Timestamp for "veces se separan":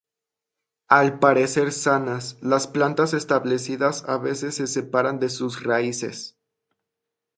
4.17-5.19